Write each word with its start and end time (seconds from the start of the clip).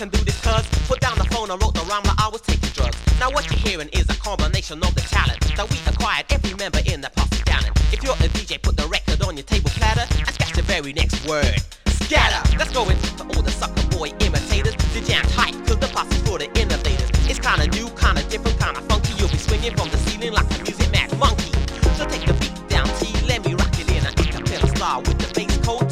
can 0.00 0.08
do 0.08 0.24
this 0.24 0.40
cuz. 0.40 0.64
Put 0.88 1.00
down 1.00 1.18
the 1.18 1.28
phone 1.28 1.50
and 1.50 1.60
wrote 1.60 1.74
the 1.74 1.84
rhyme 1.84 2.00
I 2.16 2.30
was 2.32 2.40
taking 2.40 2.72
drugs. 2.72 2.96
Now 3.20 3.28
what 3.30 3.44
you're 3.44 3.60
hearing 3.60 3.90
is 3.92 4.08
a 4.08 4.16
combination 4.16 4.80
of 4.80 4.94
the 4.94 5.04
talent 5.04 5.40
that 5.56 5.68
we 5.68 5.76
acquired 5.84 6.24
every 6.32 6.54
member 6.56 6.80
in 6.86 7.02
the 7.02 7.10
posse 7.10 7.44
talent. 7.44 7.76
If 7.92 8.02
you're 8.02 8.16
a 8.16 8.28
DJ, 8.32 8.56
put 8.62 8.78
the 8.78 8.88
record 8.88 9.20
on 9.22 9.36
your 9.36 9.44
table 9.44 9.68
platter 9.76 10.08
and 10.08 10.32
scratch 10.32 10.54
the 10.54 10.62
very 10.62 10.94
next 10.94 11.20
word. 11.28 11.52
Scatter! 12.08 12.40
Let's 12.56 12.72
go 12.72 12.88
into 12.88 13.24
all 13.28 13.42
the 13.44 13.52
sucker 13.52 13.84
boy 13.92 14.08
imitators. 14.24 14.74
The 14.96 15.04
jam's 15.04 15.34
hype 15.36 15.58
cause 15.68 15.80
the 15.84 15.90
posse's 15.92 16.22
for 16.24 16.38
the 16.38 16.48
innovators. 16.56 17.10
It's 17.28 17.38
kinda 17.38 17.68
new, 17.76 17.92
kinda 18.00 18.24
different, 18.32 18.56
kinda 18.56 18.80
funky. 18.88 19.12
You'll 19.20 19.28
be 19.28 19.36
swinging 19.36 19.76
from 19.76 19.90
the 19.90 19.98
ceiling 20.08 20.32
like 20.32 20.48
a 20.56 20.62
music 20.64 20.88
mad 20.96 21.12
monkey. 21.18 21.52
So 22.00 22.08
take 22.08 22.24
the 22.24 22.32
beat 22.40 22.56
down, 22.72 22.88
T, 22.96 23.12
let 23.28 23.44
me 23.44 23.52
rock 23.52 23.76
it 23.76 23.88
in 23.92 24.00
an 24.08 24.14
acapella 24.16 24.68
style 24.76 25.02
with 25.04 25.18
the 25.20 25.28
bass 25.36 25.54
code 25.60 25.90